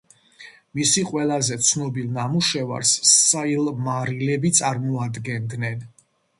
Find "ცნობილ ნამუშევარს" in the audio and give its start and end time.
1.67-2.95